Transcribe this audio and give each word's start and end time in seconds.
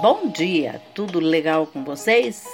Bom 0.00 0.28
dia, 0.28 0.80
tudo 0.94 1.18
legal 1.18 1.66
com 1.66 1.82
vocês? 1.82 2.46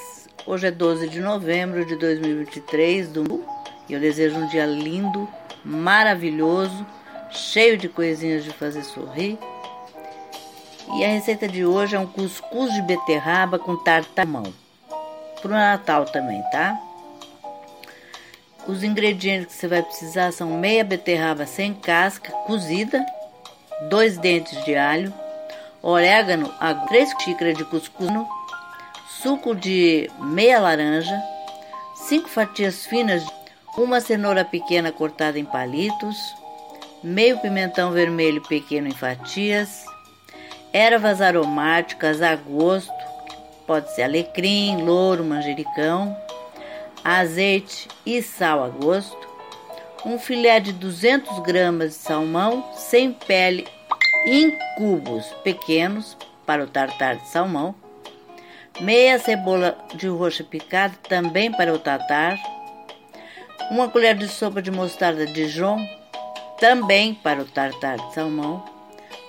Hoje 0.46 0.69
é 0.69 0.70
12 0.70 1.10
de 1.10 1.20
novembro 1.20 1.85
de 1.85 1.94
2023, 1.94 3.09
domingo, 3.09 3.44
e 3.86 3.93
eu 3.93 4.01
desejo 4.01 4.38
um 4.38 4.46
dia 4.46 4.64
lindo, 4.64 5.28
maravilhoso, 5.62 6.86
cheio 7.30 7.76
de 7.76 7.86
coisinhas 7.86 8.44
de 8.44 8.50
fazer 8.50 8.82
sorrir. 8.82 9.36
E 10.96 11.04
a 11.04 11.08
receita 11.08 11.46
de 11.46 11.66
hoje 11.66 11.94
é 11.94 11.98
um 11.98 12.06
cuscuz 12.06 12.72
de 12.72 12.80
beterraba 12.80 13.58
com 13.58 13.76
tartamão. 13.76 14.50
Pro 15.42 15.50
Natal 15.50 16.06
também, 16.06 16.42
tá? 16.50 16.80
Os 18.66 18.82
ingredientes 18.82 19.54
que 19.54 19.61
você 19.61 19.68
vai 19.68 19.82
precisar 19.82 20.32
são 20.32 20.48
meia 20.56 20.82
beterraba 20.82 21.45
sem 21.45 21.74
casca, 21.74 22.32
cozida, 22.46 23.04
dois 23.90 24.16
dentes 24.16 24.64
de 24.64 24.74
alho, 24.74 25.12
orégano, 25.85 26.51
3 26.89 27.11
xícaras 27.23 27.57
de 27.57 27.64
cuscuz, 27.64 28.11
suco 29.23 29.55
de 29.55 30.11
meia 30.19 30.59
laranja, 30.59 31.23
5 31.95 32.29
fatias 32.29 32.87
finas, 32.87 33.23
uma 33.77 34.01
cenoura 34.01 34.45
pequena 34.45 34.91
cortada 34.91 35.39
em 35.39 35.45
palitos, 35.45 36.16
meio 37.02 37.39
pimentão 37.39 37.91
vermelho 37.91 38.41
pequeno 38.42 38.89
em 38.89 38.95
fatias, 38.95 39.84
ervas 40.73 41.20
aromáticas 41.20 42.23
a 42.23 42.34
gosto, 42.34 42.92
pode 43.66 43.95
ser 43.95 44.05
alecrim, 44.05 44.83
louro, 44.83 45.23
manjericão, 45.23 46.16
azeite 47.05 47.89
e 48.06 48.23
sal 48.23 48.64
a 48.64 48.69
gosto, 48.69 49.28
um 50.06 50.19
filé 50.19 50.61
de 50.61 50.73
200 50.73 51.41
gramas 51.41 51.91
de 51.91 51.97
salmão 51.97 52.64
sem 52.75 53.12
pele 53.12 53.66
em 54.27 54.56
cubos 54.77 55.27
pequenos 55.42 56.16
para 56.46 56.64
o 56.64 56.66
tartar 56.66 57.16
de 57.16 57.28
salmão, 57.28 57.74
meia 58.80 59.19
cebola 59.19 59.77
de 59.95 60.09
roxa 60.09 60.42
picada 60.42 60.94
também 61.08 61.53
para 61.53 61.72
o 61.72 61.78
tartar, 61.78 62.39
uma 63.70 63.89
colher 63.89 64.17
de 64.17 64.28
sopa 64.28 64.61
de 64.61 64.70
mostarda 64.70 65.27
Dijon 65.27 65.78
também 66.58 67.14
para 67.14 67.42
o 67.42 67.45
tartar 67.45 67.98
de 67.98 68.14
salmão, 68.14 68.64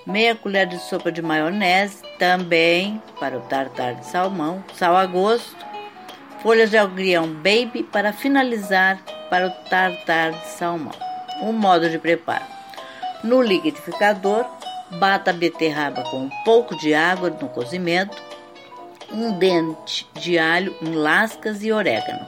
meia 0.06 0.34
colher 0.34 0.66
de 0.66 0.78
sopa 0.78 1.12
de 1.12 1.20
maionese 1.20 2.02
também 2.18 3.00
para 3.20 3.36
o 3.36 3.42
tartar 3.42 3.94
de 3.94 4.06
salmão, 4.06 4.64
sal 4.74 4.96
a 4.96 5.04
gosto, 5.04 5.56
folhas 6.42 6.70
de 6.70 6.78
agrião 6.78 7.26
baby 7.26 7.82
para 7.82 8.12
finalizar 8.12 8.98
para 9.28 9.48
o 9.48 9.50
tartar 9.68 10.32
de 10.32 10.46
salmão. 10.46 10.94
O 11.42 11.52
modo 11.52 11.90
de 11.90 11.98
preparo: 11.98 12.44
no 13.22 13.42
liquidificador 13.42 14.46
Bata 14.90 15.30
a 15.30 15.34
beterraba 15.34 16.02
com 16.04 16.18
um 16.18 16.30
pouco 16.44 16.76
de 16.76 16.94
água 16.94 17.28
no 17.28 17.48
cozimento, 17.48 18.16
um 19.12 19.36
dente 19.36 20.06
de 20.14 20.38
alho 20.38 20.76
em 20.80 20.94
lascas 20.94 21.62
e 21.64 21.72
orégano. 21.72 22.26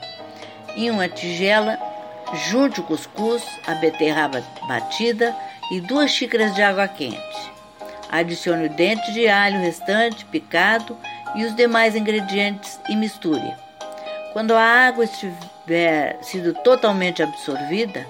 Em 0.77 0.91
uma 0.91 1.09
tigela, 1.09 1.79
junte 2.49 2.81
o 2.81 2.83
cuscuz, 2.83 3.45
a 3.67 3.75
beterraba 3.75 4.43
batida 4.67 5.35
e 5.71 5.81
duas 5.81 6.11
xícaras 6.11 6.55
de 6.55 6.63
água 6.63 6.89
quente. 6.89 7.53
Adicione 8.11 8.67
o 8.67 8.71
dente 8.71 9.13
de 9.13 9.29
alho 9.29 9.61
restante 9.61 10.25
picado 10.25 10.97
e 11.37 11.45
os 11.45 11.55
demais 11.55 11.95
ingredientes 11.95 12.81
e 12.89 12.97
misture. 12.97 13.55
Quando 14.33 14.53
a 14.53 14.63
água 14.63 15.05
estiver 15.05 16.19
sido 16.23 16.55
totalmente 16.55 17.23
absorvida, 17.23 18.07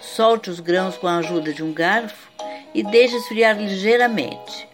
solte 0.00 0.50
os 0.50 0.60
grãos 0.60 0.96
com 0.96 1.06
a 1.06 1.18
ajuda 1.18 1.52
de 1.52 1.62
um 1.62 1.72
garfo 1.72 2.27
e 2.74 2.82
deixe 2.82 3.16
esfriar 3.16 3.56
ligeiramente. 3.56 4.68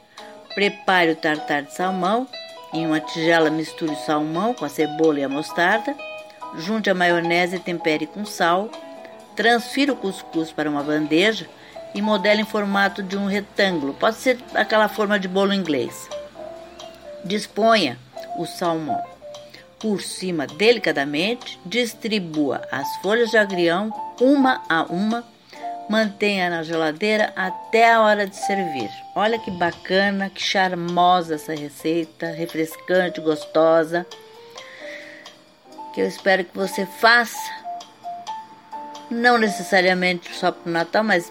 Prepare 0.55 1.13
o 1.13 1.17
tartar 1.17 1.63
de 1.63 1.75
salmão. 1.75 2.27
Em 2.73 2.87
uma 2.87 3.01
tigela 3.01 3.51
misture 3.51 3.93
o 3.93 3.97
salmão 3.97 4.53
com 4.55 4.65
a 4.65 4.69
cebola 4.69 5.21
e 5.21 5.25
a 5.25 5.29
mostarda. 5.29 5.97
Junte 6.57 6.91
a 6.91 6.95
maionese 6.95 7.57
e 7.57 7.61
tempere 7.61 8.07
com 8.07 8.25
sal. 8.25 8.71
Transfira 9.37 9.93
o 9.93 9.97
cuscuz 9.97 10.53
para 10.53 10.71
uma 10.71 10.83
bandeja 10.83 11.49
e 11.95 12.03
modele 12.03 12.43
em 12.43 12.47
formato 12.47 13.03
de 13.03 13.17
um 13.17 13.27
retângulo. 13.27 13.95
Pode 13.95 14.17
ser 14.17 14.39
aquela 14.55 14.89
forma 14.89 15.19
de 15.19 15.29
bolo 15.29 15.53
inglês. 15.53 16.09
Disponha 17.25 17.99
o 18.37 18.47
salmão 18.47 19.15
por 19.85 20.01
cima 20.01 20.47
delicadamente, 20.47 21.61
distribua 21.67 22.63
as 22.73 22.97
folhas 23.03 23.31
de 23.31 23.37
agrião 23.37 23.93
uma 24.19 24.63
a 24.67 24.85
uma 24.85 25.23
Mantenha 25.89 26.49
na 26.49 26.63
geladeira 26.63 27.33
até 27.37 27.93
a 27.93 28.01
hora 28.01 28.27
de 28.27 28.37
servir. 28.37 28.91
Olha 29.15 29.39
que 29.39 29.51
bacana, 29.51 30.31
que 30.31 30.43
charmosa 30.43 31.35
essa 31.35 31.55
receita, 31.55 32.27
refrescante, 32.29 33.21
gostosa. 33.21 34.07
Que 35.93 36.01
eu 36.01 36.09
espero 36.09 36.45
que 36.45 36.57
você 36.57 36.87
faça. 36.87 37.65
Não 39.11 39.37
necessariamente 39.37 40.35
só 40.35 40.51
para 40.51 40.69
o 40.69 40.73
Natal, 40.73 41.05
mas 41.05 41.31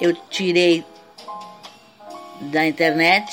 eu 0.00 0.14
tirei 0.30 0.84
da 2.40 2.66
internet 2.66 3.30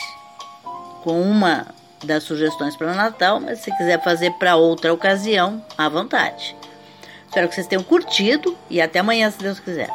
com 1.03 1.21
uma 1.21 1.67
das 2.03 2.23
sugestões 2.23 2.75
para 2.75 2.91
o 2.91 2.95
Natal, 2.95 3.39
mas 3.39 3.59
se 3.59 3.75
quiser 3.75 4.03
fazer 4.03 4.31
para 4.33 4.55
outra 4.55 4.93
ocasião, 4.93 5.63
à 5.77 5.89
vontade. 5.89 6.55
Espero 7.25 7.47
que 7.47 7.55
vocês 7.55 7.67
tenham 7.67 7.83
curtido 7.83 8.57
e 8.69 8.81
até 8.81 8.99
amanhã, 8.99 9.31
se 9.31 9.37
Deus 9.39 9.59
quiser. 9.59 9.89